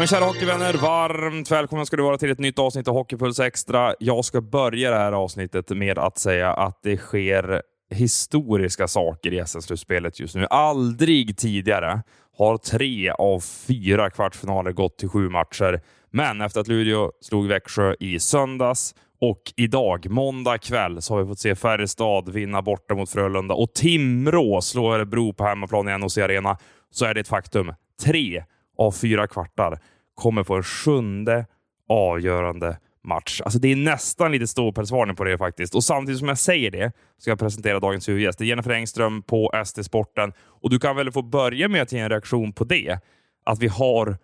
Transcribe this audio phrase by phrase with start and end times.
[0.00, 3.94] Men kära hockeyvänner, varmt välkomna ska du vara till ett nytt avsnitt av Hockeypuls Extra.
[3.98, 9.46] Jag ska börja det här avsnittet med att säga att det sker historiska saker i
[9.46, 10.46] SM-slutspelet just nu.
[10.46, 12.02] Aldrig tidigare
[12.38, 15.80] har tre av fyra kvartsfinaler gått till sju matcher.
[16.10, 21.28] Men efter att Luleå slog Växjö i söndags och idag, måndag kväll, så har vi
[21.28, 26.18] fått se Färjestad vinna borta mot Frölunda och Timrå slå Örebro på hemmaplan i NHC
[26.18, 26.58] Arena.
[26.90, 27.72] Så är det ett faktum.
[28.04, 28.44] Tre
[28.80, 29.78] av fyra kvartar
[30.14, 31.46] kommer få en sjunde
[31.88, 33.40] avgörande match.
[33.44, 35.74] Alltså det är nästan lite ståpälsvarning på det faktiskt.
[35.74, 38.38] Och samtidigt som jag säger det ska jag presentera dagens huvudgäst.
[38.38, 40.32] Det är Jennifer Engström på ST Sporten.
[40.40, 42.98] Och du kan väl få börja med att ge en reaktion på det.
[43.44, 44.18] Att vi har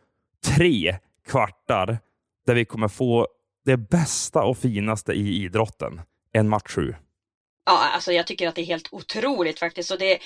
[0.46, 0.96] tre
[1.28, 1.98] kvartar
[2.46, 3.28] där vi kommer få
[3.64, 6.00] det bästa och finaste i idrotten.
[6.32, 6.94] En match sju.
[7.66, 9.90] Ja, alltså jag tycker att det är helt otroligt faktiskt.
[9.90, 10.18] Och det,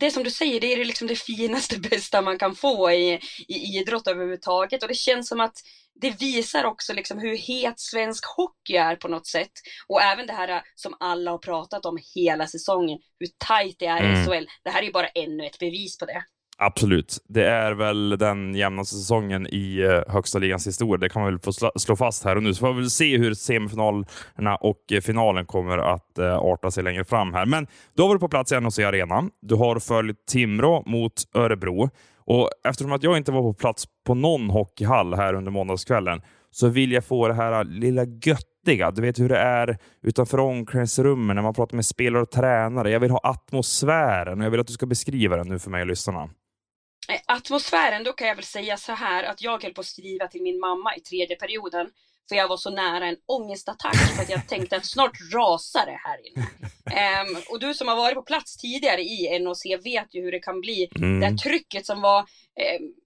[0.00, 3.78] det som du säger, det är liksom det finaste, bästa man kan få i, i
[3.78, 4.82] idrott överhuvudtaget.
[4.82, 5.54] Och det känns som att
[6.00, 9.52] det visar också liksom hur het svensk hockey är på något sätt.
[9.88, 14.02] Och även det här som alla har pratat om hela säsongen, hur tajt det är
[14.02, 14.24] i mm.
[14.24, 14.46] SHL.
[14.64, 16.24] Det här är ju bara ännu ett bevis på det.
[16.58, 17.18] Absolut.
[17.28, 21.00] Det är väl den jämnaste säsongen i eh, högsta ligans historia.
[21.00, 22.54] Det kan man väl få slå fast här och nu.
[22.54, 26.84] Så får vi väl se hur semifinalerna och eh, finalen kommer att eh, arta sig
[26.84, 27.46] längre fram här.
[27.46, 29.30] Men du har varit på plats i NHC Arena.
[29.42, 31.90] Du har följt Timrå mot Örebro.
[32.24, 36.68] Och eftersom att jag inte var på plats på någon hockeyhall här under måndagskvällen så
[36.68, 38.90] vill jag få det här lilla göttiga.
[38.90, 42.90] Du vet hur det är utanför omklädningsrummen när man pratar med spelare och tränare.
[42.90, 45.80] Jag vill ha atmosfären och jag vill att du ska beskriva den nu för mig
[45.80, 46.28] och lyssnarna.
[47.28, 50.42] Atmosfären, då kan jag väl säga så här att jag höll på att skriva till
[50.42, 51.90] min mamma i tredje perioden
[52.28, 56.00] för jag var så nära en ångestattack för att jag tänkte att snart rasar det
[56.04, 56.46] här inne.
[56.86, 60.38] Um, och du som har varit på plats tidigare i NOC vet ju hur det
[60.38, 60.88] kan bli.
[60.96, 61.20] Mm.
[61.20, 62.26] Det här trycket som var, um,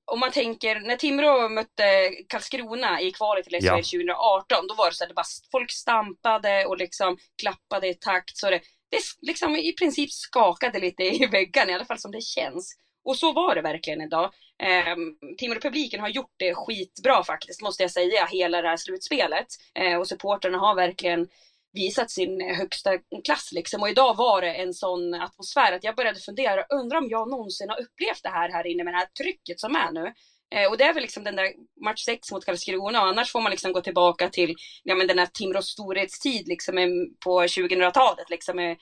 [0.04, 3.76] om man tänker när Timrå mötte Karlskrona i kvalet till SHL ja.
[3.76, 8.36] 2018, då var det så att det bara, folk stampade och liksom klappade i takt
[8.36, 8.60] så det,
[8.90, 12.79] det liksom i princip skakade lite i väggarna, i alla fall som det känns.
[13.04, 14.32] Och så var det verkligen idag.
[14.62, 14.96] Eh,
[15.38, 19.46] Timrå-publiken har gjort det skitbra faktiskt, måste jag säga, hela det här slutspelet.
[19.74, 21.28] Eh, och supporterna har verkligen
[21.72, 23.82] visat sin högsta klass liksom.
[23.82, 27.68] Och idag var det en sån atmosfär att jag började fundera, undrar om jag någonsin
[27.68, 30.12] har upplevt det här här inne med det här trycket som är nu.
[30.54, 31.52] Eh, och det är väl liksom den där
[31.84, 35.18] match 6 mot Karlskrona och annars får man liksom gå tillbaka till ja, men den
[35.18, 36.88] här Timrås storhetstid liksom eh,
[37.24, 38.76] på 2000-talet liksom med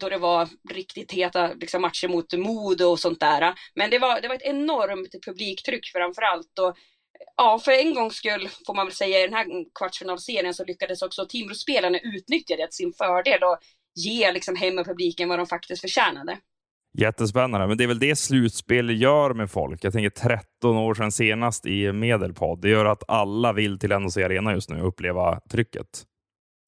[0.00, 3.54] då det var riktigt heta liksom, matcher mot Modo och sånt där.
[3.74, 6.58] Men det var, det var ett enormt publiktryck framför allt.
[6.58, 6.76] Och,
[7.36, 9.46] ja, för en gångs skull får man väl säga i den här
[9.78, 13.58] kvartsfinalserien så lyckades också Timrå-spelarna utnyttja det till sin fördel och
[13.94, 16.38] ge liksom, hemmapubliken vad de faktiskt förtjänade.
[16.98, 19.84] Jättespännande, men det är väl det slutspel gör med folk.
[19.84, 22.60] Jag tänker 13 år sedan senast i Medelpad.
[22.60, 25.86] Det gör att alla vill till NHC Arena just nu och uppleva trycket.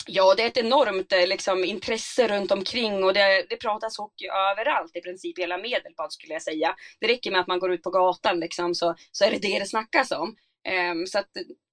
[0.06, 4.26] Ja, det är ett enormt eh, liksom, intresse runt omkring och det, det pratas hockey
[4.52, 6.74] överallt, i princip hela Medelpad skulle jag säga.
[7.00, 9.58] Det räcker med att man går ut på gatan liksom, så, så är det det
[9.58, 10.36] det snackas om.
[10.92, 11.28] Um, så att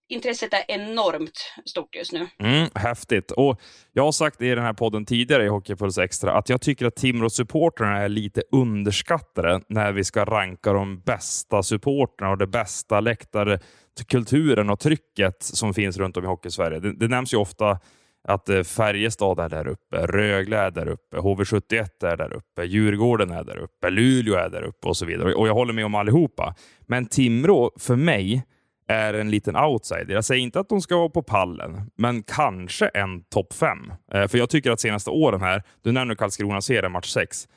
[0.09, 2.27] intresset är enormt stort just nu.
[2.39, 3.31] Mm, häftigt.
[3.31, 3.61] Och
[3.93, 6.95] jag har sagt i den här podden tidigare i Hockeypuls Extra att jag tycker att
[6.95, 14.69] Timrå-supportrarna är lite underskattade när vi ska ranka de bästa supportrarna och det bästa läktarkulturen
[14.69, 16.79] och trycket som finns runt om i Hockeysverige.
[16.79, 17.79] Det, det nämns ju ofta
[18.27, 23.31] att eh, Färjestad är där uppe, Rögle är där uppe, HV71 är där uppe, Djurgården
[23.31, 25.33] är där uppe, Luleå är där uppe och så vidare.
[25.33, 26.55] Och jag håller med om allihopa.
[26.87, 28.43] Men Timrå, för mig,
[28.87, 30.13] är en liten outsider.
[30.13, 33.93] Jag säger inte att de ska vara på pallen, men kanske en topp fem.
[34.13, 37.47] Eh, för jag tycker att senaste åren här, du nämner Karlskrona-serien, match 6,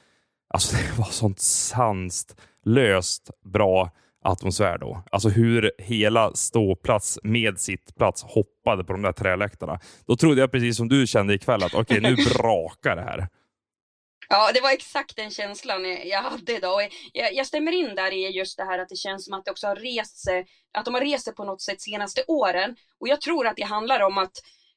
[0.55, 3.91] alltså det var sånt sanslöst bra
[4.25, 5.03] atmosfär då.
[5.13, 9.81] Alltså hur hela ståplats med sittplats hoppade på de där träläktarna.
[10.07, 13.28] Då trodde jag precis som du kände ikväll att okej, okay, nu brakar det här.
[14.28, 16.89] Ja, det var exakt den känslan jag hade idag.
[17.13, 19.51] Jag, jag stämmer in där i just det här att det känns som att det
[19.51, 22.77] också har rest sig, att de har rest sig på något sätt senaste åren.
[23.01, 24.33] Och jag tror att det handlar om att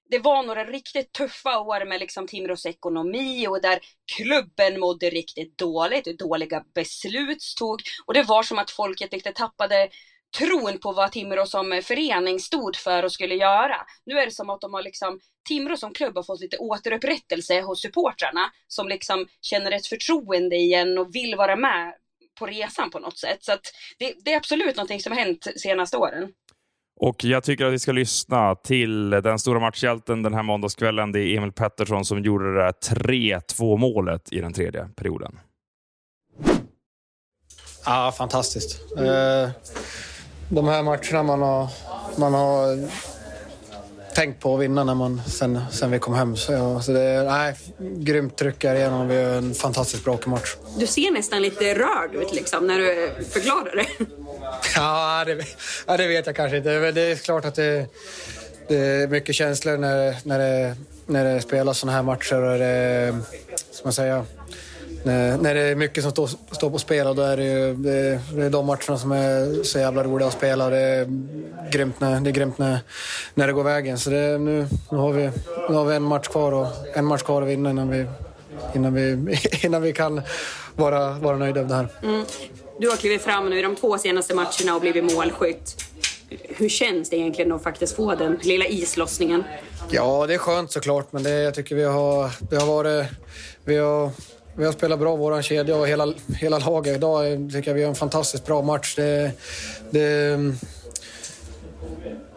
[0.09, 3.79] det var några riktigt tuffa år med liksom Timrås ekonomi och där
[4.15, 9.87] klubben mådde riktigt dåligt, dåliga beslut tog och det var som att folket lite tappade
[10.37, 13.75] tron på vad Timrå som förening stod för och skulle göra.
[14.05, 17.61] Nu är det som att de har liksom, Timrå som klubb har fått lite återupprättelse
[17.61, 21.93] hos supportrarna som liksom känner ett förtroende igen och vill vara med
[22.39, 23.43] på resan på något sätt.
[23.43, 23.57] Så
[23.99, 26.29] det, det, är absolut någonting som har hänt senaste åren.
[26.99, 31.11] Och Jag tycker att vi ska lyssna till den stora matchhjälten den här måndagskvällen.
[31.11, 35.39] Det är Emil Pettersson som gjorde det där 3-2 målet i den tredje perioden.
[37.85, 38.81] Ja, fantastiskt.
[38.97, 39.49] Eh,
[40.49, 41.67] de här matcherna man har,
[42.17, 42.87] man har
[44.15, 46.35] tänkt på att vinna när man, sen, sen vi kom hem.
[46.35, 49.07] Så, ja, så det är nej, grymt tryck här igenom.
[49.07, 50.55] Vi har en fantastiskt bra match.
[50.79, 54.05] Du ser nästan lite rörd ut liksom, när du förklarar det.
[54.75, 55.45] Ja, det,
[55.87, 56.69] ja, det vet jag kanske inte.
[56.79, 57.87] Men det är klart att det,
[58.67, 62.41] det är mycket känslor när, när, det, när det spelas sådana här matcher.
[62.41, 63.15] Och det,
[63.71, 64.25] ska man säga,
[65.03, 67.73] när, när det är mycket som står, står på spel och då är det, ju,
[67.73, 70.69] det, det, är de matcherna som är så jävla roliga att spela.
[70.69, 71.07] Det är
[71.71, 72.79] grymt när det, är grymt när,
[73.33, 73.97] när det går vägen.
[73.97, 75.31] Så det, nu, nu, har vi,
[75.69, 78.05] nu har vi en match kvar och en match kvar att vinna innan vi,
[78.75, 80.21] innan vi, innan vi kan
[80.75, 81.87] vara, vara nöjda med det här.
[82.03, 82.25] Mm.
[82.79, 85.75] Du har klivit fram nu i de två senaste matcherna och blivit målskytt.
[86.47, 89.43] Hur känns det egentligen att faktiskt få den lilla islossningen?
[89.91, 93.05] Ja, det är skönt såklart, men det, jag tycker vi har, det har varit...
[93.63, 94.09] Vi har,
[94.55, 96.95] vi har spelat bra, vår kedja och hela, hela laget.
[96.95, 98.95] Idag tycker jag vi har en fantastiskt bra match.
[98.95, 99.31] Det,
[99.89, 100.37] det,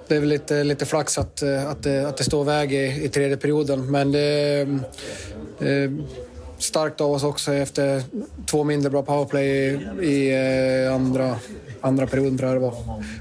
[0.08, 3.08] det är väl lite, lite flax att, att, det, att det står väg i, i
[3.08, 4.68] tredje perioden, men det,
[5.58, 5.92] det
[6.58, 8.02] starkt av oss också efter
[8.46, 11.36] två mindre bra powerplay i, i eh, andra,
[11.80, 12.74] andra perioden tror jag det var.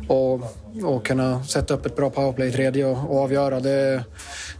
[0.07, 0.41] Och,
[0.83, 3.59] och kunna sätta upp ett bra powerplay i tredje och, och avgöra.
[3.59, 4.03] Det,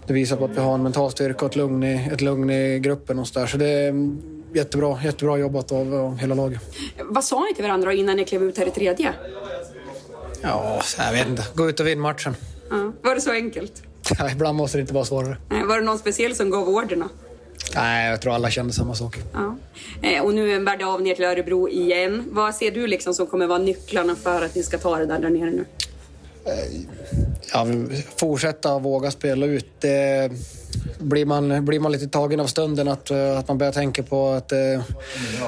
[0.07, 2.49] det visar på att vi har en mental styrka och ett lugn i, ett lugn
[2.49, 3.47] i gruppen och så där.
[3.47, 3.93] Så det
[4.53, 6.61] jättebra, jättebra jobbat av, av hela laget.
[7.03, 9.13] Vad sa ni till varandra innan ni klev ut här i tredje?
[10.41, 11.43] Ja, jag vet inte.
[11.53, 12.35] Gå ut och vinn matchen.
[12.69, 13.83] Ja, var det så enkelt?
[14.19, 15.37] Ja, ibland måste det inte vara svårare.
[15.67, 17.09] Var det någon speciell som gav orderna?
[17.75, 19.17] Nej, jag tror alla kände samma sak.
[19.33, 19.55] Ja.
[20.01, 22.23] Eh, och nu bär det av ner till Örebro igen.
[22.31, 25.19] Vad ser du liksom som kommer vara nycklarna för att ni ska ta det där,
[25.19, 25.65] där nere nu?
[26.45, 26.81] Eh,
[27.53, 27.67] ja,
[28.17, 29.67] fortsätta våga spela ut.
[29.79, 30.31] Det
[31.05, 34.29] blir, man, blir man lite tagen av stunden att, eh, att man börjar tänka på
[34.29, 34.81] att, eh,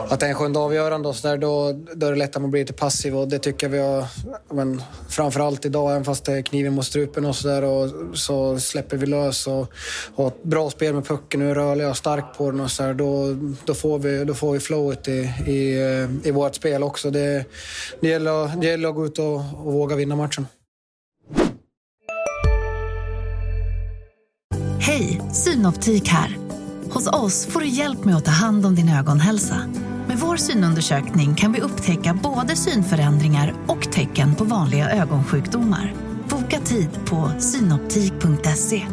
[0.09, 2.41] att det är en sjunde avgörande och så där, då, då är det lätt att
[2.41, 4.05] man blir lite passiv och det tycker jag vi har,
[4.53, 8.97] men framförallt idag, även fast det är kniven mot strupen och så där, så släpper
[8.97, 9.71] vi lös och
[10.15, 12.83] har ett bra spel med pucken nu är rörliga och stark på den och så
[12.83, 16.83] där, då, då, får vi, då får vi flowet i, i, eh, i vårt spel
[16.83, 17.11] också.
[17.11, 17.45] Det,
[17.99, 20.47] det, gäller, det gäller att gå ut och, och våga vinna matchen.
[24.87, 26.37] Hej, Synoptik här.
[26.91, 29.55] Hos oss får du hjälp med att ta hand om din ögonhälsa.
[30.07, 35.93] Med vår synundersökning kan vi upptäcka både synförändringar och tecken på vanliga ögonsjukdomar.
[36.29, 38.87] Boka tid på synoptik.se.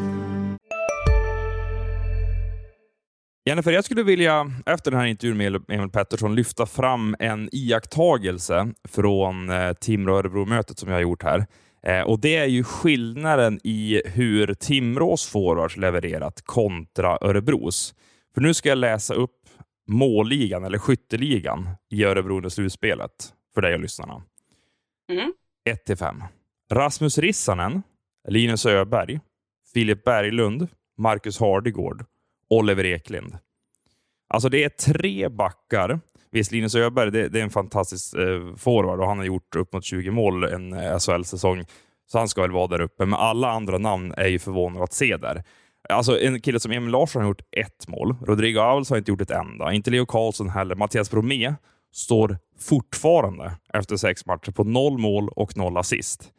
[3.48, 8.72] Jennifer, jag skulle vilja efter den här intervjun med Emil Pettersson lyfta fram en iakttagelse
[8.88, 11.46] från eh, Timrå-Örebro-mötet som jag har gjort här.
[11.86, 17.94] Eh, och Det är ju skillnaden i hur Timrås forwards levererat kontra Örebros.
[18.34, 19.40] För nu ska jag läsa upp
[19.88, 24.22] målligan, eller skytteligan, i Örebro under slutspelet för dig och lyssnarna.
[25.12, 25.32] Mm.
[25.86, 26.22] 1-5.
[26.72, 27.82] Rasmus Rissanen,
[28.28, 29.20] Linus Öberg,
[29.74, 32.04] Filip Berglund, Marcus Hardegård,
[32.50, 33.38] Oliver Eklind.
[34.28, 36.00] Alltså det är tre backar
[36.34, 39.72] Visst, Linus Öberg det, det är en fantastisk eh, forward och han har gjort upp
[39.72, 41.64] mot 20 mål en eh, SHL-säsong,
[42.06, 43.06] så han ska väl vara där uppe.
[43.06, 45.42] Men alla andra namn är ju förvånade att se där.
[45.88, 48.16] Alltså En kille som Emil Larsson har gjort ett mål.
[48.26, 49.72] Rodrigo Alves har inte gjort ett enda.
[49.72, 50.74] Inte Leo Karlsson heller.
[50.74, 51.54] Mattias Bromé
[51.92, 56.30] står fortfarande efter sex matcher på noll mål och noll assist.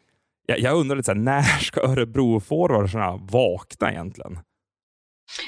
[0.45, 4.39] Jag, jag undrar lite så här, när ska Örebro-forwardsarna vakna egentligen?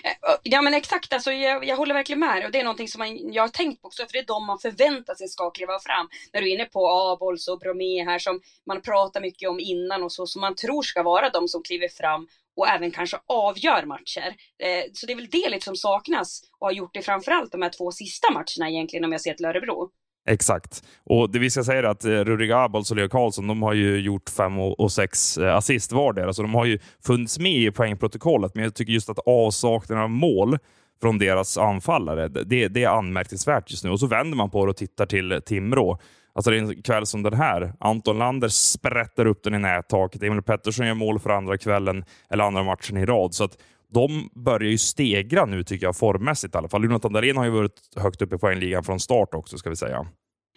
[0.04, 3.00] Eh, ja men exakt, alltså, jag, jag håller verkligen med och det är någonting som
[3.00, 5.80] man, jag har tänkt på också, för det är de man förväntar sig ska kliva
[5.80, 6.10] fram.
[6.34, 10.04] När du är inne på Abols och Bromé här som man pratar mycket om innan
[10.04, 13.86] och så, som man tror ska vara de som kliver fram och även kanske avgör
[13.86, 14.36] matcher.
[14.64, 17.70] Eh, så det är väl det som saknas och har gjort det framförallt de här
[17.70, 19.90] två sista matcherna egentligen om jag ser till Örebro.
[20.28, 20.84] Exakt.
[21.04, 23.98] Och det vi ska säga är att eh, Abols och Leo Karlsson de har ju
[24.00, 27.72] gjort fem och sex eh, assist vardera, så alltså, de har ju funnits med i
[27.72, 28.56] poängprotokollet.
[28.56, 30.58] Men jag tycker just att avsaknaden av mål
[31.02, 33.90] från deras anfallare, det, det är anmärkningsvärt just nu.
[33.90, 36.00] Och så vänder man på det och tittar till eh, Timrå.
[36.34, 37.74] Alltså det är en kväll som den här.
[37.80, 40.24] Anton Lander sprättar upp den i nättaket.
[40.24, 43.34] Emil Pettersson gör mål för andra kvällen, eller andra matchen i rad.
[43.34, 43.58] Så att
[43.94, 46.84] de börjar ju stegra nu, tycker jag, formmässigt i alla fall.
[46.84, 50.08] Jonathan Dahlén har ju varit högt upp i poängligan från start också, ska vi säga.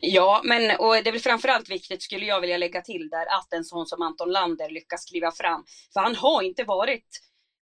[0.03, 3.53] Ja, men och det är väl framförallt viktigt, skulle jag vilja lägga till där, att
[3.53, 5.65] en sån som Anton Lander lyckas kliva fram.
[5.93, 7.07] För han har inte varit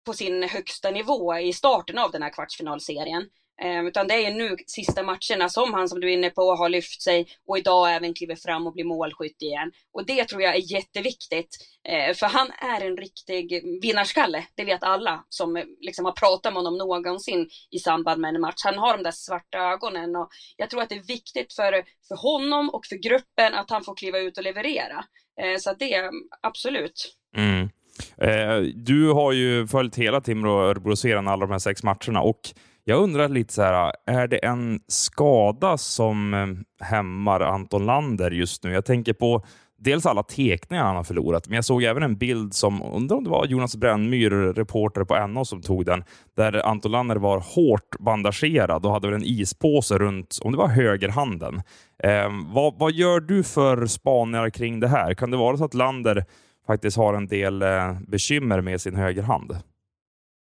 [0.07, 3.23] på sin högsta nivå i starten av den här kvartsfinalserien.
[3.63, 6.69] Ehm, utan det är nu sista matcherna som han, som du är inne på, har
[6.69, 9.73] lyft sig och idag även kliver fram och blir målskytt igen.
[9.93, 11.57] Och det tror jag är jätteviktigt.
[11.89, 16.53] Eh, för han är en riktig vinnarskalle, det vet alla som eh, liksom har pratat
[16.53, 18.63] med honom någonsin i samband med en match.
[18.65, 21.73] Han har de där svarta ögonen och jag tror att det är viktigt för,
[22.09, 25.05] för honom och för gruppen att han får kliva ut och leverera.
[25.43, 26.11] Eh, så det,
[26.43, 27.17] absolut.
[27.37, 27.69] Mm.
[28.17, 32.21] Eh, du har ju följt hela Timrå och Örebro-serien, alla de här sex matcherna.
[32.23, 32.41] Och
[32.85, 38.65] jag undrar lite så här, är det en skada som eh, hämmar Anton Lander just
[38.65, 38.73] nu?
[38.73, 39.45] Jag tänker på
[39.79, 43.25] dels alla teckningar han har förlorat, men jag såg även en bild som, undrar om
[43.25, 46.05] det var Jonas Brännmyr, reporter på NO, som tog den,
[46.37, 51.63] där Anton Lander var hårt bandagerad och hade en ispåse runt, om det var högerhanden.
[52.03, 55.15] Eh, vad, vad gör du för spaningar kring det här?
[55.15, 56.25] Kan det vara så att Lander
[56.67, 59.57] faktiskt har en del eh, bekymmer med sin högerhand?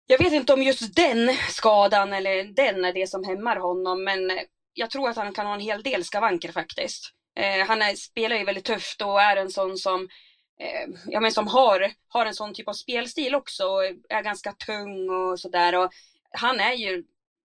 [0.07, 4.39] Jag vet inte om just den skadan eller den är det som hämmar honom, men
[4.73, 7.11] jag tror att han kan ha en hel del skavanker faktiskt.
[7.35, 10.07] Eh, han är, spelar ju väldigt tufft och är en sån som,
[10.59, 14.51] eh, ja, men som har, har en sån typ av spelstil också och är ganska
[14.51, 15.89] tung och sådär.
[16.31, 17.03] Han är ju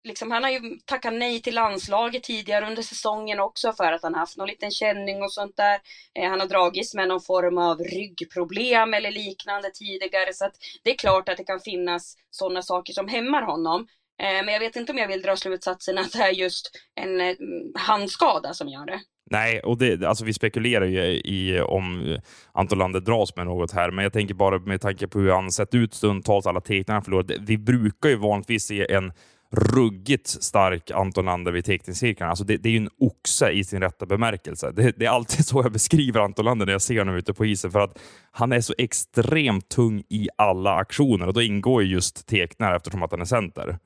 [0.06, 4.16] liksom, han har ju tackat nej till landslaget tidigare under säsongen också för att han
[4.16, 5.80] haft någon liten känning och sånt där.
[6.16, 10.92] Eh, han har dragits med någon form av ryggproblem eller liknande tidigare så att det
[10.92, 13.88] är klart att det kan finnas sådana saker som hämmar honom.
[14.22, 17.22] Eh, men jag vet inte om jag vill dra slutsatsen att det är just en
[17.22, 17.36] eh,
[17.76, 19.00] handskada som gör det.
[19.32, 22.18] Nej, och det, alltså vi spekulerar ju i om
[22.52, 25.52] Anton Lander dras med något här, men jag tänker bara med tanke på hur han
[25.52, 27.32] sett ut stundtals, alla teckningar han förlorat.
[27.40, 29.12] Vi brukar ju vanligtvis se en
[29.56, 32.30] ruggigt stark Anton Lander vid teckningscirklarna.
[32.30, 34.72] Alltså det, det, är ju en oxe i sin rätta bemärkelse.
[34.72, 37.46] Det, det, är alltid så jag beskriver Anton Lander när jag ser honom ute på
[37.46, 38.00] isen, för att
[38.32, 43.04] han är så extremt tung i alla aktioner och då ingår ju just tecknar eftersom
[43.04, 43.78] att han är center.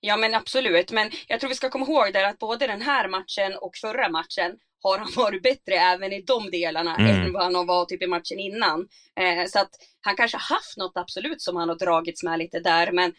[0.00, 3.08] Ja men absolut, men jag tror vi ska komma ihåg där att både den här
[3.08, 7.20] matchen och förra matchen har han varit bättre även i de delarna mm.
[7.20, 8.88] än vad han var typ i matchen innan.
[9.20, 12.92] Eh, så att han kanske haft något absolut som han har dragits med lite där,
[12.92, 13.12] men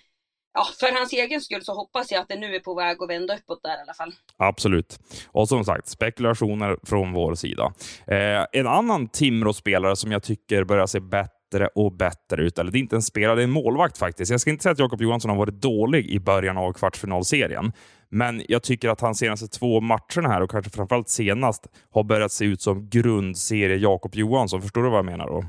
[0.53, 3.09] ja, för hans egen skull så hoppas jag att det nu är på väg att
[3.09, 4.13] vända uppåt där i alla fall.
[4.37, 4.99] Absolut.
[5.27, 7.73] Och som sagt, spekulationer från vår sida.
[8.07, 12.77] Eh, en annan Timrå-spelare som jag tycker börjar se bättre och bättre ut, eller det
[12.77, 14.31] är inte en spelare, det är en målvakt faktiskt.
[14.31, 17.71] Jag ska inte säga att Jakob Johansson har varit dålig i början av kvartsfinalserien,
[18.09, 22.31] men jag tycker att hans senaste två matcherna här, och kanske framförallt senast, har börjat
[22.31, 24.61] se ut som grundserie Jakob Johansson.
[24.61, 25.45] Förstår du vad jag menar då?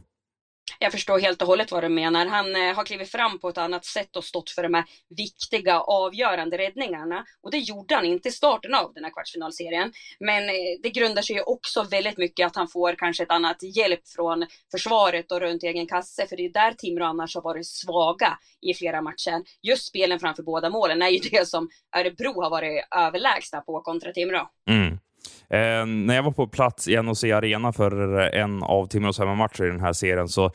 [0.78, 2.26] Jag förstår helt och hållet vad du menar.
[2.26, 4.84] Han eh, har klivit fram på ett annat sätt och stått för de här
[5.16, 7.24] viktiga avgörande räddningarna.
[7.42, 9.90] Och det gjorde han inte i starten av den här kvartsfinalserien.
[10.20, 13.56] Men eh, det grundar sig ju också väldigt mycket att han får kanske ett annat
[13.76, 16.26] hjälp från försvaret och runt egen kasse.
[16.26, 19.42] För det är där Timrå annars har varit svaga i flera matcher.
[19.62, 24.12] Just spelen framför båda målen är ju det som Örebro har varit överlägsna på kontra
[24.12, 24.48] Timrå.
[24.70, 24.98] Mm.
[25.50, 29.64] Eh, när jag var på plats i NOC Arena för eh, en av Timrås hemmamatcher
[29.64, 30.50] i den här serien så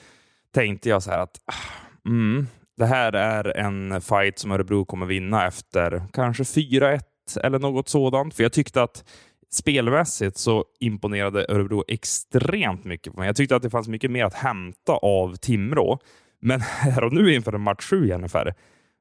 [0.53, 2.47] tänkte jag så här att ah, mm,
[2.77, 6.99] det här är en fight som Örebro kommer vinna efter kanske 4-1
[7.43, 8.33] eller något sådant.
[8.33, 9.03] För jag tyckte att
[9.51, 13.27] spelmässigt så imponerade Örebro extremt mycket på mig.
[13.27, 15.99] Jag tyckte att det fanns mycket mer att hämta av Timrå.
[16.41, 18.53] Men här och nu inför en match 7, Jennifer,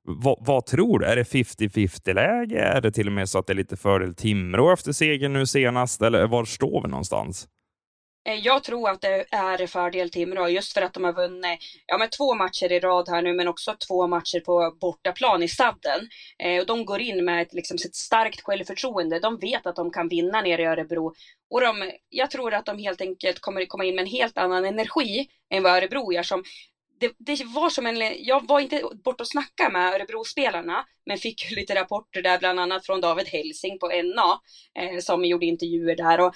[0.06, 1.06] vad, vad, tror du?
[1.06, 2.60] Är det 50-50 läge?
[2.60, 5.46] Är det till och med så att det är lite fördel Timrå efter segern nu
[5.46, 6.02] senast?
[6.02, 7.48] Eller var står vi någonstans?
[8.28, 11.98] Eh, jag tror att det är fördel Timrå just för att de har vunnit ja,
[11.98, 16.08] med två matcher i rad här nu men också två matcher på bortaplan i sadden.
[16.38, 19.20] Eh, och de går in med ett, liksom, ett starkt självförtroende.
[19.20, 21.14] De vet att de kan vinna nere i Örebro.
[21.50, 24.64] Och de, jag tror att de helt enkelt kommer komma in med en helt annan
[24.64, 26.42] energi än vad Örebro gör som
[27.00, 31.50] det, det, var som en, jag var inte borta och snackade med Örebro-spelarna, men fick
[31.50, 34.40] lite rapporter där, bland annat från David Helsing på NA,
[34.82, 36.20] eh, som gjorde intervjuer där.
[36.20, 36.34] Och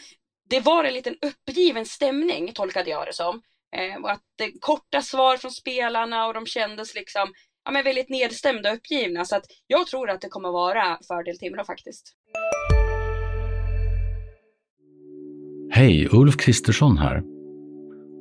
[0.50, 3.43] det var en liten uppgiven stämning, tolkade jag det som.
[3.76, 7.33] Eh, och att det, korta svar från spelarna och de kändes liksom
[7.64, 9.25] ja, men väldigt nedstämda och uppgivna.
[9.25, 12.17] Så att jag tror att det kommer vara fördel Timrå faktiskt.
[15.73, 17.39] Hej, Ulf Kristersson här.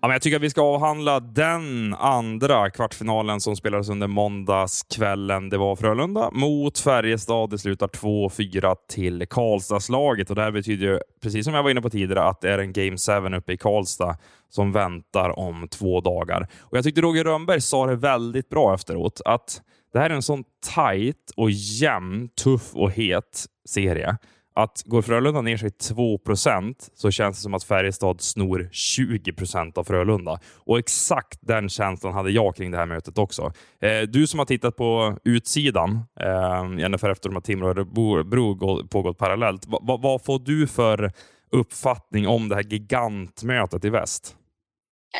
[0.00, 5.48] Ja, men jag tycker att vi ska avhandla den andra kvartsfinalen som spelades under måndagskvällen.
[5.48, 7.50] Det var Frölunda mot Färjestad.
[7.50, 10.30] Det slutar 2-4 till Karlstadslaget.
[10.30, 12.58] Och det här betyder ju, precis som jag var inne på tidigare, att det är
[12.58, 12.96] en Game
[13.30, 14.16] 7 uppe i Karlstad
[14.48, 16.48] som väntar om två dagar.
[16.60, 19.62] Och Jag tyckte Roger Rönnberg sa det väldigt bra efteråt, att
[19.92, 24.16] det här är en sån tight och jämn, tuff och het serie
[24.56, 29.84] att går Frölunda ner sig 2% så känns det som att Färjestad snor 20% av
[29.84, 30.40] Frölunda.
[30.54, 33.52] Och exakt den känslan hade jag kring det här mötet också.
[33.80, 38.86] Eh, du som har tittat på utsidan, eh, ungefär efter de att Timrå och Örebro
[38.88, 39.66] pågått parallellt.
[39.66, 41.12] Va, vad får du för
[41.52, 44.36] uppfattning om det här gigantmötet i väst?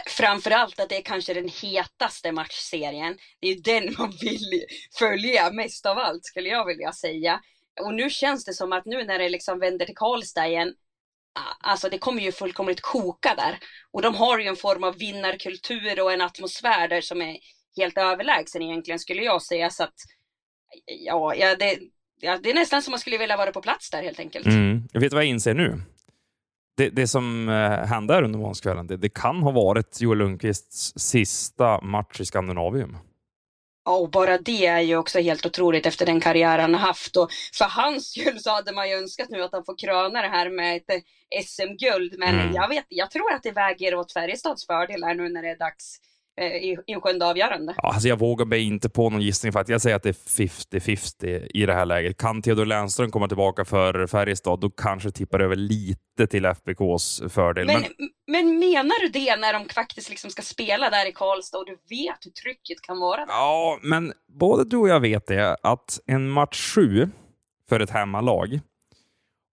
[0.07, 3.17] Framförallt att det är kanske den hetaste matchserien.
[3.41, 4.65] Det är ju den man vill
[4.99, 7.41] följa mest av allt skulle jag vilja säga.
[7.81, 10.75] Och nu känns det som att nu när det liksom vänder till Karlstad igen,
[11.61, 13.59] alltså det kommer ju fullkomligt koka där.
[13.93, 17.39] Och de har ju en form av vinnarkultur och en atmosfär där som är
[17.77, 19.71] helt överlägsen egentligen skulle jag säga.
[19.71, 19.95] Så att,
[21.07, 21.79] ja, ja, det,
[22.21, 24.47] ja, det är nästan som man skulle vilja vara på plats där helt enkelt.
[24.47, 24.89] Mm.
[24.93, 25.83] Jag vet vad jag inser nu.
[26.77, 31.81] Det, det som eh, hände under måndagskvällen, det, det kan ha varit Joel Lundqvists sista
[31.81, 32.99] match i Skandinavium.
[33.87, 37.17] Och bara det är ju också helt otroligt efter den karriär han har haft.
[37.17, 40.29] Och för hans skull så hade man ju önskat nu att han får kröna det
[40.29, 41.05] här med ett
[41.47, 42.15] SM-guld.
[42.19, 42.55] Men mm.
[42.55, 45.59] jag, vet, jag tror att det väger åt Färjestads fördel här nu när det är
[45.59, 47.75] dags Eh, i, i en sjunde avgörande.
[47.77, 50.09] Ja, alltså jag vågar mig inte på någon gissning för att jag säger att det
[50.09, 52.17] är 50-50 i det här läget.
[52.17, 57.67] Kan Theodor Lennström komma tillbaka för Färjestad, då kanske tippar över lite till FBKs fördel.
[57.67, 57.91] Men, men...
[58.27, 61.73] men menar du det när de faktiskt liksom ska spela där i Karlstad och du
[61.73, 63.21] vet hur trycket kan vara?
[63.21, 63.27] Där?
[63.29, 67.09] Ja, men både du och jag vet det att en match sju
[67.69, 68.61] för ett hemmalag,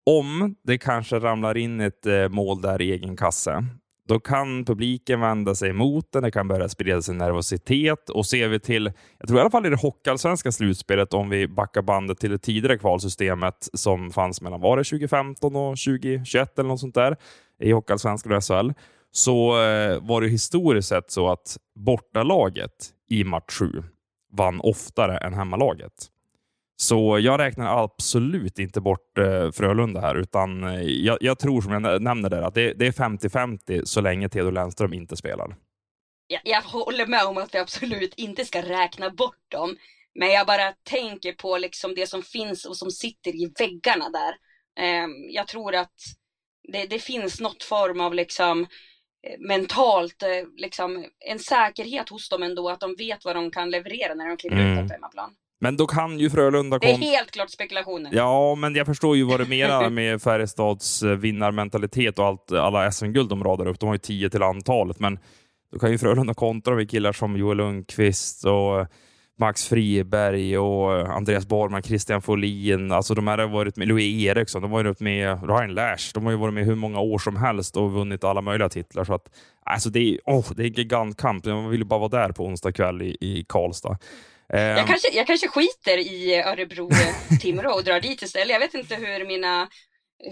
[0.07, 3.65] om det kanske ramlar in ett eh, mål där i egen kasse,
[4.09, 8.49] då kan publiken vända sig emot den, det kan börja sprida sig nervositet och ser
[8.49, 12.19] vi till, jag tror i alla fall i det hockeyallsvenska slutspelet, om vi backar bandet
[12.19, 16.95] till det tidigare kvalsystemet som fanns mellan var det 2015 och 2021 eller något sånt
[16.95, 17.17] där
[17.61, 18.71] i hockeyallsvenskan och SHL,
[19.13, 23.83] så eh, var det historiskt sett så att bortalaget i match 7
[24.33, 25.93] vann oftare än hemmalaget.
[26.81, 31.73] Så jag räknar absolut inte bort eh, Frölunda här, utan eh, jag, jag, tror som
[31.73, 35.57] jag nämnde där att det, det är 50-50 så länge Theodor Lennström inte spelar.
[36.27, 39.77] Jag, jag håller med om att vi absolut inte ska räkna bort dem.
[40.15, 44.35] Men jag bara tänker på liksom det som finns och som sitter i väggarna där.
[44.85, 45.95] Eh, jag tror att
[46.73, 48.67] det, det, finns något form av liksom
[49.27, 53.71] eh, mentalt, eh, liksom en säkerhet hos dem ändå, att de vet vad de kan
[53.71, 54.79] leverera när de kliver mm.
[54.79, 55.35] ut på hemmaplan.
[55.61, 56.79] Men då kan ju Frölunda...
[56.79, 56.89] Kom...
[56.89, 58.11] Det är helt klart spekulationer.
[58.15, 62.93] Ja, men jag förstår ju vad du menar med Färjestads eh, vinnarmentalitet och allt, alla
[62.93, 63.81] SM-guld de radar upp.
[63.81, 65.19] De har ju tio till antalet, men
[65.73, 68.87] då kan ju Frölunda kontra med killar som Joel Lundqvist och
[69.41, 72.93] Max Friberg och Andreas Borgman, Christian Folin.
[72.93, 76.11] Alltså de här har varit med, Louis Eriksson, de har varit med Ryan Lash.
[76.15, 79.05] De har ju varit med hur många år som helst och vunnit alla möjliga titlar.
[79.05, 79.31] Så att,
[79.63, 81.45] alltså det, är, oh, det är en gigantkamp.
[81.45, 83.99] Man vill ju bara vara där på onsdag kväll i, i Karlstad.
[84.49, 84.87] Jag, ehm.
[84.87, 88.49] kanske, jag kanske skiter i Örebro-Timrå och drar dit istället.
[88.49, 89.69] Jag vet inte hur, mina,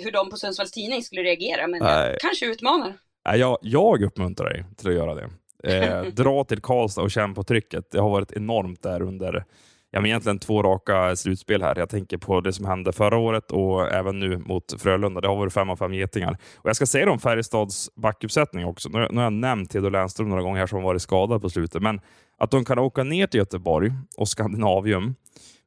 [0.05, 2.99] hur de på Sundsvalls Tidning skulle reagera, men jag kanske utmanar.
[3.35, 5.31] Jag, jag uppmuntrar dig till att göra det.
[5.65, 7.91] Eh, dra till Karlstad och känn på trycket.
[7.91, 9.45] Det har varit enormt där under
[9.91, 11.79] ja, men egentligen två raka slutspel här.
[11.79, 15.21] Jag tänker på det som hände förra året och även nu mot Frölunda.
[15.21, 16.39] Det har varit fem av fem getingar.
[16.57, 18.89] Och jag ska säga om Färjestads backuppsättning också.
[18.89, 21.83] Nu, nu har jag nämnt Theodor Lennström några gånger här som varit skadad på slutet,
[21.83, 22.01] men
[22.39, 25.15] att de kan åka ner till Göteborg och Skandinavium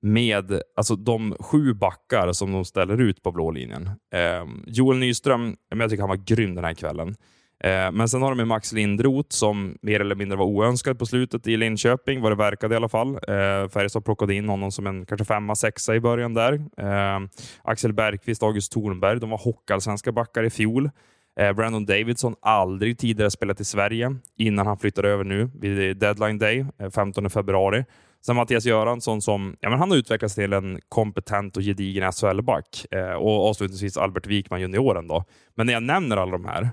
[0.01, 3.89] med alltså, de sju backar som de ställer ut på blå linjen.
[4.13, 7.15] Eh, Joel Nyström, jag tycker han var grym den här kvällen.
[7.63, 11.47] Eh, men sen har de Max Lindroth som mer eller mindre var oönskad på slutet
[11.47, 13.15] i Linköping, vad det verkade i alla fall.
[13.15, 16.53] Eh, Färjestad plockade in honom som en kanske femma, sexa i början där.
[16.77, 17.19] Eh,
[17.62, 20.89] Axel Bergqvist, August Thornberg, de var hockeyallsvenska backar i fjol.
[21.39, 26.37] Eh, Brandon Davidson, aldrig tidigare spelat i Sverige innan han flyttade över nu vid deadline
[26.37, 27.85] day, eh, 15 februari.
[28.21, 32.85] Sen Mattias Göransson som ja, men han har utvecklats till en kompetent och gedigen SHL-back.
[32.91, 35.07] Eh, och avslutningsvis Albert Wikman, junioren.
[35.07, 35.23] Då.
[35.55, 36.69] Men när jag nämner alla de här,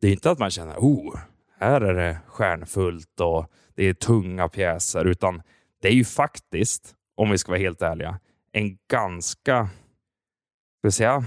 [0.00, 1.16] det är inte att man känner oh,
[1.60, 5.42] här är det stjärnfullt och det är tunga pjäser, utan
[5.82, 8.18] det är ju faktiskt, om vi ska vara helt ärliga,
[8.52, 9.68] en ganska,
[10.78, 11.24] ska vi säga,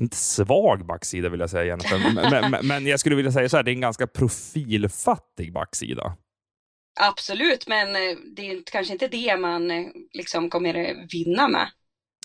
[0.00, 2.14] inte svag backsida vill jag säga, Jennifer.
[2.14, 6.16] men, men, men, jag skulle vilja säga så här, det är en ganska profilfattig backsida.
[7.00, 11.68] Absolut, men eh, det är kanske inte det man eh, liksom kommer vinna med.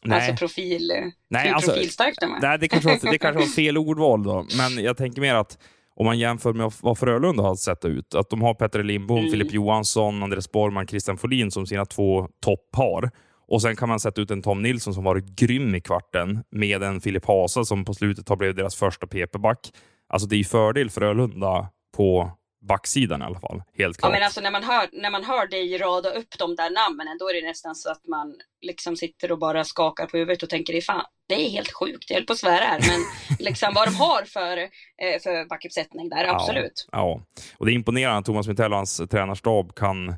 [0.03, 0.17] Nej.
[0.17, 0.91] Alltså profil,
[1.29, 2.17] nej, alltså, profilstarkt.
[2.41, 5.57] Nej, det kanske, var, det kanske var fel ordval då, men jag tänker mer att
[5.95, 8.15] om man jämför med vad Frölunda har sett ut.
[8.15, 9.31] Att de har Petter Lindbom, Mm.
[9.31, 13.11] Filip Johansson, Andres Borgman, Christian Folin som sina två topppar.
[13.47, 16.83] Och sen kan man sätta ut en Tom Nilsson som varit grym i kvarten med
[16.83, 19.71] en Filip Hasa som på slutet har blivit deras första PP-back.
[20.09, 22.31] Alltså det är fördel för Frölunda på
[22.67, 23.63] backsidan i alla fall.
[23.77, 24.11] Helt Ja, klart.
[24.11, 27.29] men alltså när man, hör, när man hör dig rada upp de där namnen, då
[27.29, 30.81] är det nästan så att man liksom sitter och bara skakar på huvudet och tänker,
[30.81, 32.99] fan, det är helt sjukt, jag höll på att svära här, men
[33.39, 36.87] liksom vad de har för, eh, för backuppsättning där, absolut.
[36.91, 37.43] Ja, ja.
[37.57, 40.15] och det är imponerande att Thomas Mitell och hans tränarstab kan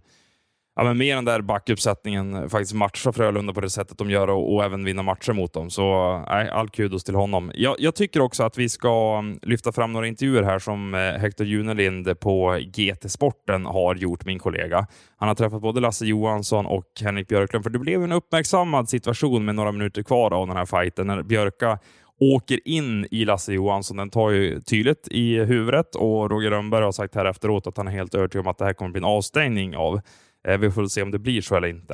[0.80, 4.30] ja, men med den där backuppsättningen eh, faktiskt matcha Frölunda på det sättet de gör
[4.30, 5.70] och, och även vinna matcher mot dem.
[5.70, 7.52] Så nej, all kudos till honom.
[7.56, 11.00] Jag, jag tycker också att vi ska mm, lyfta fram några intervjuer här som eh,
[11.00, 14.88] Hector Junelind på GT Sporten har gjort, min kollega.
[15.18, 19.46] Han har träffat både Lasse Johansson och Henrik Björklund, för det blev en uppmärksammad situation
[19.46, 21.80] med några minuter kvar av den här fighten när Björka
[22.20, 23.98] åker in i Lasse Johansson.
[23.98, 27.88] Den tar ju tydligt i huvudet och Roger Rönnberg har sagt här efteråt att han
[27.88, 30.02] är helt övertygad om att det här kommer bli en avstängning av.
[30.48, 31.94] Eh, vi får väl se om det blir så eller inte.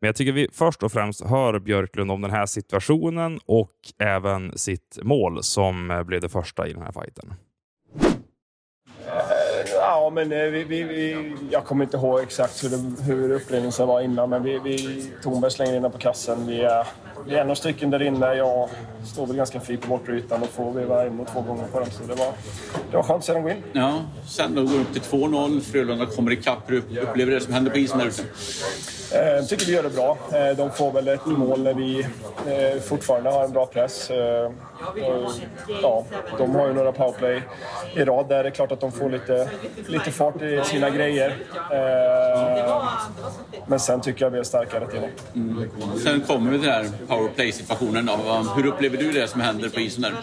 [0.00, 4.58] Men jag tycker vi först och främst hör Björklund om den här situationen och även
[4.58, 7.34] sitt mål som eh, blev det första i den här fighten.
[9.72, 13.88] Ja, men eh, vi, vi, vi, jag kommer inte ihåg exakt hur, det, hur upplevelsen
[13.88, 16.46] var innan, men vi, vi Tornberg slänger in den på kassen.
[16.46, 16.68] Vi
[17.26, 18.34] vi är några stycken där inne.
[18.34, 18.68] Jag
[19.06, 21.80] står väl ganska fri på bortre ytan och får veva en och två gånger på
[21.80, 21.90] den.
[21.90, 22.32] Så det var,
[22.90, 23.62] det var skönt dem gå in.
[23.72, 25.60] Ja, sen då går det upp till 2-0.
[25.60, 26.58] Frölunda kommer ikapp.
[26.70, 28.22] Hur upplever du det som händer på isen där ute?
[29.12, 30.18] Eh, Jag tycker vi gör det bra.
[30.32, 32.00] Eh, De får väl ett mål när vi
[32.46, 34.10] eh, fortfarande har en bra press.
[35.06, 35.32] Och,
[35.82, 36.04] Ja,
[36.38, 37.42] de har ju några powerplay
[37.96, 39.50] i rad där det är klart att de får lite,
[39.86, 41.36] lite fart i sina grejer.
[41.72, 42.84] Eh,
[43.66, 45.68] Men sen tycker jag vi är starkare till dem.
[46.04, 48.08] Sen kommer vi till den här powerplay-situationen.
[48.56, 50.14] Hur upplever du det som händer på isen där?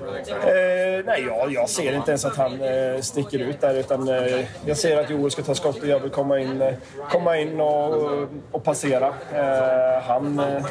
[0.00, 3.74] Eh, nej, jag, jag ser inte ens att han eh, sticker ut där.
[3.74, 6.74] Utan, eh, jag ser att Joel ska ta skott och jag vill komma in, eh,
[7.10, 9.06] komma in och, och passera.
[9.34, 10.64] Eh, han eh,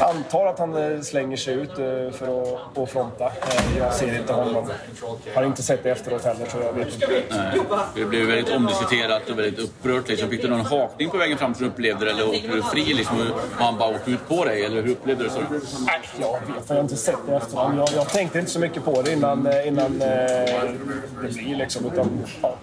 [0.00, 3.24] antar att han eh, slänger sig ut eh, för att, att fronta.
[3.26, 4.70] Eh, jag ser inte honom.
[5.34, 7.22] Har inte sett det efteråt heller, så jag vet inte.
[7.30, 7.58] Nej.
[7.94, 10.08] Det blev väldigt omdiskuterat och väldigt upprört.
[10.08, 10.28] Liksom.
[10.30, 12.10] Fick du någon hakning på vägen fram som du upplevde det?
[12.10, 14.64] Eller åkte du fri liksom, och han bara åkte ut på dig?
[14.64, 15.34] Eller hur upplevde du det?
[15.86, 16.40] Nej, jag vet.
[16.68, 17.78] Jag har inte sett det i efterhand.
[17.78, 20.08] Jag, jag tänkte inte så mycket på det innan, eh, innan eh,
[21.22, 21.86] det blir liksom.
[21.86, 22.54] Utan, ja.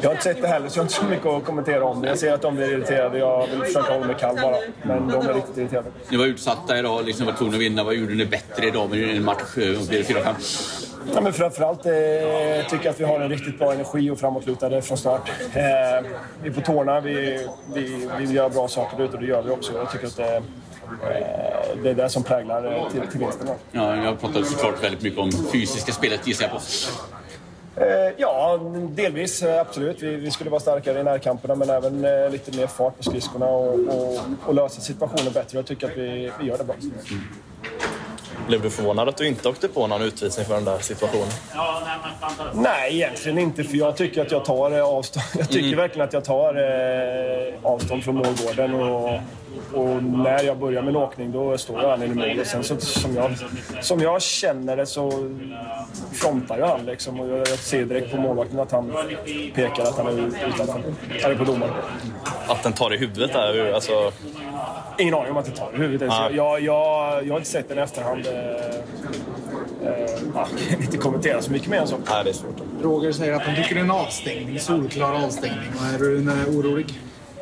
[0.00, 2.02] Jag har inte sett det heller, så jag har inte så mycket att kommentera om
[2.02, 2.08] det.
[2.08, 3.18] Jag ser att de blir irriterade.
[3.18, 4.56] Jag vill försöka hålla mig kall bara.
[4.82, 5.88] Men de är riktigt irriterade.
[6.10, 7.84] Ni var utsatta idag, liksom var tvungna att vinna.
[7.84, 9.40] Vad gjorde ni bättre idag med en match?
[9.56, 10.84] eh, Blev det 4-5?
[11.14, 11.92] Ja, men framförallt eh,
[12.70, 15.30] tycker jag att vi har en riktigt bra energi och framåtlutade från start.
[15.54, 15.62] Eh,
[16.42, 19.50] vi är på tårna, vi, vi, vi gör bra saker ute och det gör vi
[19.50, 19.72] också.
[19.78, 20.42] Jag tycker att eh,
[21.82, 23.48] det är det som präglar eh, till, till vinsten.
[23.72, 26.60] Ja, jag pratade såklart väldigt mycket om fysiska spelet gissar jag på.
[27.80, 30.02] Eh, ja, delvis eh, absolut.
[30.02, 33.46] Vi, vi skulle vara starkare i närkamperna men även eh, lite mer fart på skridskorna
[33.46, 35.58] och, och, och lösa situationen bättre.
[35.58, 36.74] Jag tycker att vi, vi gör det bra.
[38.48, 41.28] Blev du förvånad att du inte åkte på någon utvisning för den där situationen?
[42.54, 43.64] Nej, egentligen inte.
[43.64, 45.24] För jag tycker att jag tar eh, avstånd.
[45.38, 48.74] Jag tycker verkligen att jag tar eh, avstånd från målgården.
[48.74, 49.20] Och,
[49.74, 52.40] och när jag börjar med en åkning då står jag han i mål.
[52.40, 53.30] Och sen så, som, jag,
[53.80, 55.30] som jag känner det så
[56.12, 56.86] frontar ju han.
[56.86, 57.20] Liksom.
[57.20, 58.92] Och jag, jag ser direkt på målvakten att han
[59.54, 60.82] pekar att han är utanför.
[61.24, 61.74] Eller på domaren.
[62.48, 64.12] Att den tar i huvudet där, alltså...
[64.98, 66.10] Ingen aning om att det tar i huvudet.
[66.10, 66.30] Ah.
[66.30, 68.26] Jag, jag, jag, jag har inte sett den i efterhand.
[68.26, 68.34] Eh,
[69.88, 71.96] eh, ja, jag kan inte kommentera så mycket mer än så.
[71.96, 72.56] Nej, det är svårt.
[72.82, 75.68] Roger säger att han tycker det är en avstängning, solklar avstängning.
[75.94, 76.18] Är du
[76.58, 76.86] orolig?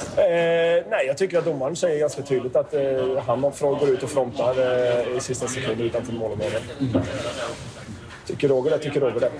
[0.02, 3.88] Eh, nej, jag tycker att domaren säger ganska tydligt att eh, han och Freud går
[3.88, 6.62] ut och frontar eh, i sista sekunden utanför målområdet.
[8.26, 9.30] Tycker Roger det, tycker Roger det.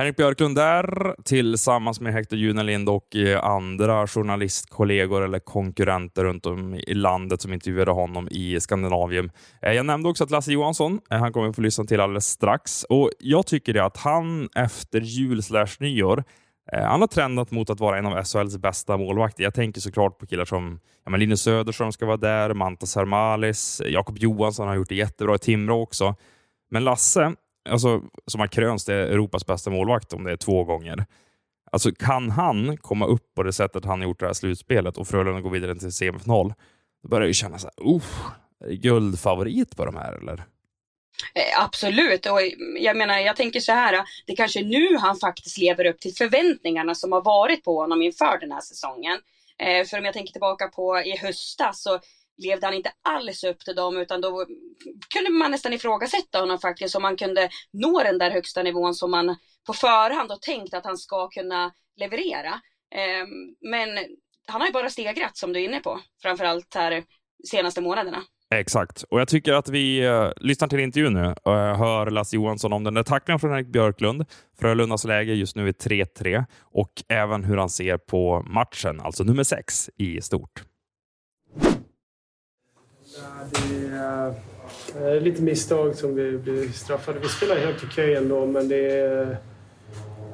[0.00, 6.74] Henrik Björklund där tillsammans med Hector Junelind och eh, andra journalistkollegor eller konkurrenter runt om
[6.74, 9.30] i landet som intervjuade honom i Skandinavien.
[9.62, 12.26] Eh, jag nämnde också att Lasse Johansson, eh, han kommer vi få lyssna till alldeles
[12.26, 12.84] strax.
[12.84, 16.24] Och Jag tycker det att han efter jul slash nyår
[16.72, 19.42] Eh, han har trendat mot att vara en av SHLs bästa målvakter.
[19.42, 23.82] Jag tänker såklart på killar som ja, men Linus Söderström ska vara där, Mantas Hermalis,
[23.86, 26.14] Jakob Johansson har gjort det jättebra i Timrå också.
[26.70, 27.34] Men Lasse,
[27.68, 31.06] alltså, som har krönts till Europas bästa målvakt om det är två gånger.
[31.72, 35.40] Alltså, kan han komma upp på det sättet han gjort det här slutspelet och Frölunda
[35.40, 36.54] går vidare till semifinal,
[37.02, 38.00] då börjar jag ju känna så här,
[38.64, 40.44] är det guldfavorit på de här eller?
[41.34, 42.40] Eh, absolut, och
[42.78, 46.14] jag menar, jag tänker så här, det kanske är nu han faktiskt lever upp till
[46.14, 49.20] förväntningarna som har varit på honom inför den här säsongen.
[49.58, 52.00] Eh, för om jag tänker tillbaka på i höstas så
[52.42, 54.46] levde han inte alls upp till dem utan då
[55.14, 59.10] kunde man nästan ifrågasätta honom faktiskt om han kunde nå den där högsta nivån som
[59.10, 62.60] man på förhand har tänkt att han ska kunna leverera.
[62.94, 63.26] Eh,
[63.60, 63.88] men
[64.46, 67.04] han har ju bara stegrat som du är inne på, framförallt här
[67.48, 68.22] senaste månaderna.
[68.54, 72.36] Exakt, och jag tycker att vi uh, lyssnar till intervjun nu och uh, hör Lasse
[72.36, 74.24] Johansson om den där tacklingen från Erik Björklund.
[74.60, 79.44] Frölundas läge just nu är 3-3 och även hur han ser på matchen, alltså nummer
[79.44, 80.62] 6 i stort.
[83.52, 84.34] det är
[85.14, 87.18] eh, lite misstag som vi blir straffade.
[87.18, 89.36] Vi spelar helt okej okay ändå, men det är, eh,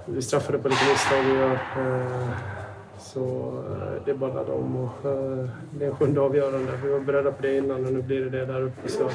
[0.06, 1.82] vi straffade på lite misstag Och.
[1.82, 2.55] Eh,
[3.16, 6.72] så eh, det är bara dem och eh, det är en sjunde avgörande.
[6.84, 8.88] Vi var beredda på det innan och nu blir det det där uppe.
[8.88, 9.10] Så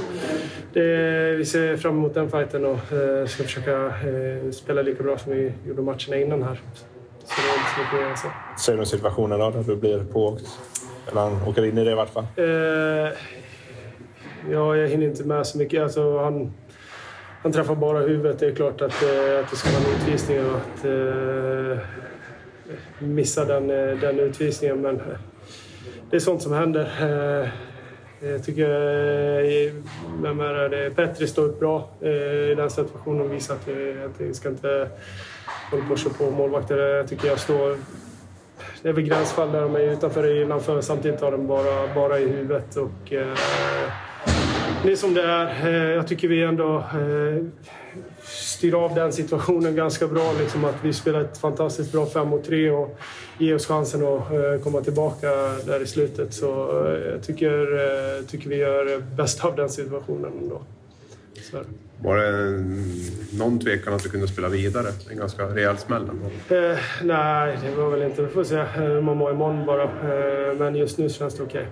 [0.73, 2.79] det, vi ser fram emot den fighten och
[3.27, 3.93] ska försöka
[4.51, 6.61] spela lika bra som vi gjorde matcherna innan här.
[7.23, 10.03] Så det är inte så mycket mer att Ser du situationen då, där du blir
[10.03, 10.59] pååkt?
[11.11, 12.25] Eller han åker in i det i vart fall?
[14.51, 15.83] Ja, jag hinner inte med så mycket.
[15.83, 16.53] Alltså, han,
[17.43, 18.39] han träffar bara huvudet.
[18.39, 20.85] Det är klart att, eh, att det ska vara en utvisning och att
[22.99, 24.81] missa den, eh, den utvisningen.
[24.81, 25.17] Men eh,
[26.09, 26.91] det är sånt som händer.
[27.01, 27.49] Eh,
[28.31, 28.67] jag tycker
[30.21, 30.95] vem är det?
[30.95, 33.67] Petri står upp bra i den situationen och visar att
[34.17, 34.87] jag ska inte
[35.71, 36.77] hålla på och köra på målvakter.
[36.77, 37.77] Jag tycker jag står...
[38.81, 40.81] Det är väl gränsfall där de är utanför och innanför.
[40.81, 42.75] Samtidigt har de bara, bara i huvudet.
[42.75, 43.13] Och,
[44.83, 45.89] det är som det är.
[45.89, 46.83] Jag tycker vi ändå
[48.63, 50.33] eh, styr av den situationen ganska bra.
[50.39, 52.97] Liksom att vi spelar ett fantastiskt bra 5 mot 3 och
[53.37, 55.27] ger oss chansen att eh, komma tillbaka
[55.65, 56.33] där i slutet.
[56.33, 56.45] Så
[57.11, 60.61] jag tycker, tycker vi gör bäst av den situationen ändå.
[61.51, 61.57] Så.
[62.03, 62.63] Var det
[63.37, 64.87] någon tvekan att du kunde spela vidare?
[65.09, 68.21] En ganska rejäl smäll eh, Nej, det var väl inte.
[68.21, 69.83] Vi får se hur man mår imorgon bara.
[69.83, 71.61] Eh, men just nu känns det okej.
[71.61, 71.71] Okay.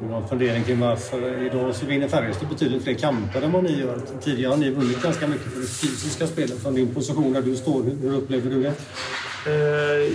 [0.00, 3.64] Du har en fundering kring varför idag så vinner Färjestad betydligt fler kamper än vad
[3.64, 4.00] ni gör.
[4.20, 6.62] Tidigare har ni vunnit ganska mycket för det fysiska spelet.
[6.62, 8.72] Från din position där du står, hur upplever du det?
[9.46, 10.12] Eh,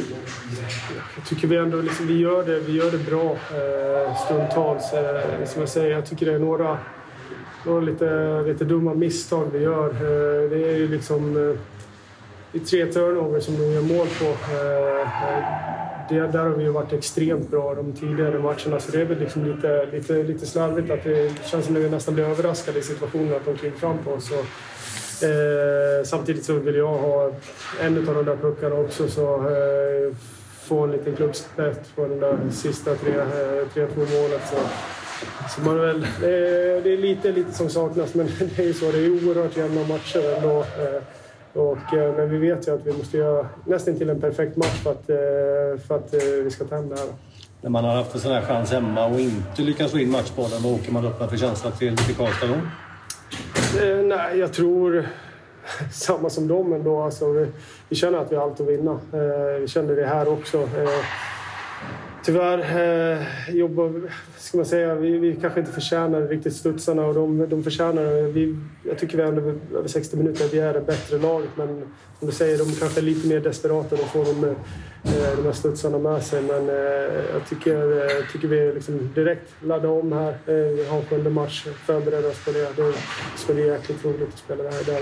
[1.16, 4.94] jag tycker vi ändå liksom, vi gör det, vi gör det bra eh, stundtals.
[4.94, 6.78] Eh, som jag säger, jag tycker det är några,
[7.66, 9.90] några lite, lite dumma misstag vi gör.
[9.90, 11.60] Eh, det är ju liksom eh,
[12.52, 14.26] det är tre turnover som de gör mål på.
[14.26, 15.79] Eh,
[16.10, 19.20] det, där har vi ju varit extremt bra de tidigare matcherna så det är väl
[19.20, 22.82] liksom lite, lite, lite slarvigt att det känns som att vi nästan blir överraskade i
[22.82, 24.32] situationen att de kliver fram på oss.
[25.24, 27.32] Eh, samtidigt så vill jag ha
[27.82, 30.16] en av de där puckarna också så eh,
[30.70, 34.34] få en liten klubbspett på den där sista 3-2-målet.
[34.34, 34.56] Eh, så,
[35.56, 38.74] så man väl, det, är, det är lite, lite som saknas men det är ju
[38.74, 38.92] så.
[38.92, 40.60] Det är oerhört jämna matcher ändå.
[40.60, 41.02] Eh,
[41.54, 44.84] och, eh, men vi vet ju att vi måste göra nästan till en perfekt match
[44.84, 47.08] för att, eh, för att eh, vi ska ta hem det här.
[47.62, 50.64] När man har haft en sån här chans hemma och inte lyckas få in matchbollen,
[50.64, 52.56] vad åker man upp med för känsla till, till Karlstad då?
[54.04, 55.08] nej, jag tror
[55.92, 57.02] samma som dem ändå.
[57.02, 57.48] Alltså, vi,
[57.90, 59.00] vi känner att vi har allt att vinna.
[59.60, 60.70] vi känner det här också
[62.24, 64.02] tyvärr eh, jobbar,
[64.38, 68.56] ska man säga, vi, vi kanske inte förtjänar riktigt studsarna och de, de förtjänar vi,
[68.84, 69.42] Jag tycker vi ändå
[69.78, 71.84] över 60 minuter vi är det bättre laget men
[72.20, 74.56] som du säger, de kanske är lite mer desperata och får de, eh,
[75.38, 76.42] de här studsarna med sig.
[76.42, 76.76] Men eh,
[77.34, 80.30] jag tycker, eh, tycker vi liksom direkt laddar om här.
[80.30, 82.76] Eh, vi har en sjunde match, förbereder oss på det.
[82.76, 82.94] Det
[83.36, 85.02] ska bli jäkligt roligt att spela det här där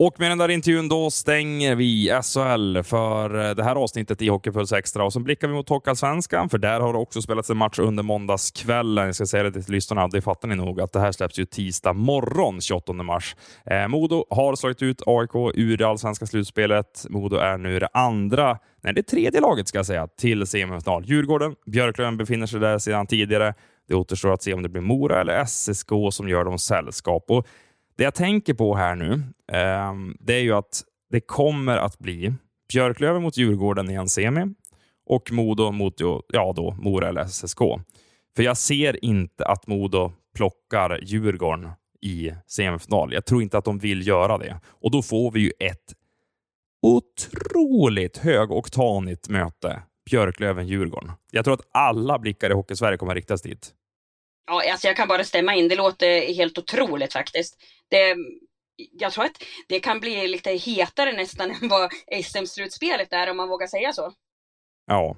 [0.00, 4.28] Och med den där intervjun då stänger vi SHL för eh, det här avsnittet i
[4.28, 7.56] Hockeypuls Extra och så blickar vi mot Hockeyallsvenskan, för där har det också spelats en
[7.56, 9.06] match under måndagskvällen.
[9.06, 11.44] Jag ska säga det till lyssnarna, det fattar ni nog, att det här släpps ju
[11.44, 13.36] tisdag morgon 28 mars.
[13.66, 17.06] Eh, Modo har slagit ut AIK ur det allsvenska slutspelet.
[17.08, 21.04] Modo är nu det andra, nej det tredje laget ska jag säga, till semifinal.
[21.04, 23.54] Djurgården, Björklöven befinner sig där sedan tidigare.
[23.88, 27.24] Det återstår att se om det blir Mora eller SSK som gör dem sällskap.
[27.28, 27.46] Och
[27.98, 29.12] det jag tänker på här nu,
[29.52, 32.34] eh, det är ju att det kommer att bli
[32.72, 34.54] Björklöven mot Djurgården i en semi
[35.06, 35.94] och Modo mot
[36.28, 37.58] ja, då, Mora eller SSK.
[38.36, 43.12] För jag ser inte att Modo plockar Djurgården i semifinal.
[43.12, 44.60] Jag tror inte att de vill göra det.
[44.66, 45.94] Och då får vi ju ett
[46.82, 49.82] otroligt högoktanigt möte.
[50.10, 51.12] Björklöven-Djurgården.
[51.30, 53.74] Jag tror att alla blickar i Hockeysverige kommer att riktas dit.
[54.46, 55.68] Ja, alltså jag kan bara stämma in.
[55.68, 57.56] Det låter helt otroligt faktiskt.
[57.88, 58.16] Det, eh,
[58.92, 61.90] jag tror att det kan bli lite hetare nästan än vad
[62.24, 64.12] SM-slutspelet är, om man vågar säga så.
[64.86, 65.16] Ja,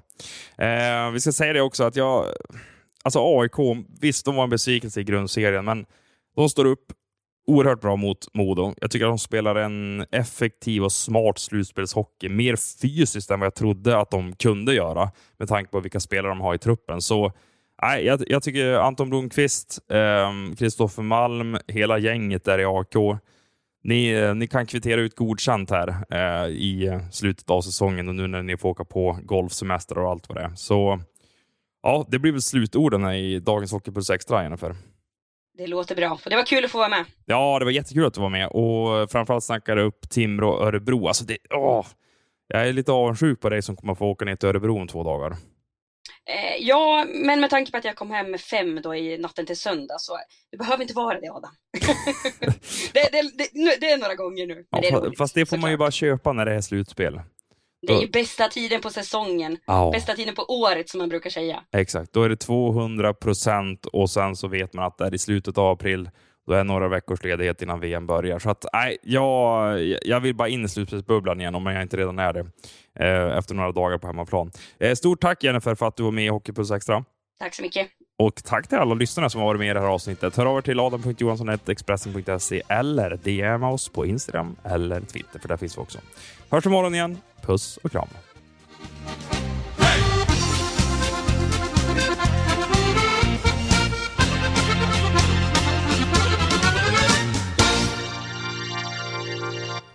[0.57, 2.25] eh, vi ska säga det också att jag...
[3.03, 5.85] Alltså AIK, visst de var en besvikelse i grundserien, men
[6.35, 6.93] de står upp
[7.47, 8.73] oerhört bra mot Modo.
[8.81, 12.29] Jag tycker att de spelar en effektiv och smart slutspelshockey.
[12.29, 16.31] Mer fysiskt än vad jag trodde att de kunde göra med tanke på vilka spelare
[16.31, 17.01] de har i truppen.
[17.01, 17.31] Så
[17.81, 19.79] nej, jag, jag tycker Anton Blomqvist,
[20.57, 23.19] Kristoffer eh, Malm, hela gänget där i AIK.
[23.83, 28.43] Ni, ni kan kvittera ut godkänt här eh, i slutet av säsongen och nu när
[28.43, 30.51] ni får åka på golfsemester och allt vad det är.
[30.55, 30.99] Så
[31.83, 34.75] ja, det blir väl slutorden i dagens Hockeypuls Extra, Jennifer.
[35.57, 36.11] Det låter bra.
[36.11, 37.05] Och det var kul att få vara med.
[37.25, 41.07] Ja, det var jättekul att du var med och framförallt snackade upp Timrå och Örebro.
[41.07, 41.85] Alltså det, åh,
[42.47, 45.03] jag är lite avundsjuk på dig som kommer få åka ner till Örebro om två
[45.03, 45.35] dagar.
[46.29, 49.57] Eh, ja, men med tanke på att jag kom hem fem då i natten till
[49.57, 50.17] söndag så
[50.51, 51.51] det behöver inte vara det Adam.
[52.93, 54.65] det, det, det, det, är några gånger nu.
[54.69, 57.21] Ja, det roligt, fast det får man ju bara köpa när det är slutspel.
[57.87, 59.57] Det är ju bästa tiden på säsongen.
[59.65, 59.89] Ja.
[59.93, 61.63] Bästa tiden på året som man brukar säga.
[61.71, 65.17] Exakt, då är det 200 procent och sen så vet man att det är i
[65.17, 66.09] slutet av april.
[66.47, 68.39] Då är några veckors ledighet innan VM börjar.
[68.39, 72.19] Så att, nej, jag, jag vill bara in i slutspelsbubblan igen om jag inte redan
[72.19, 72.45] är det
[72.99, 74.51] eh, efter några dagar på hemmaplan.
[74.79, 77.05] Eh, stort tack Jennifer för att du var med i Hockeypuls Extra.
[77.39, 77.87] Tack så mycket.
[78.19, 80.37] Och tack till alla lyssnare som har varit med i det här avsnittet.
[80.37, 85.77] Hör av er till adam.johansson.expressen.se eller DM oss på Instagram eller Twitter, för där finns
[85.77, 85.99] vi också.
[86.49, 87.17] Hörs imorgon igen.
[87.41, 88.07] Puss och kram.